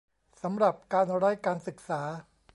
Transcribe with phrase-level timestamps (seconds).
[0.41, 2.01] สำหรับ การไร้การศึกษา?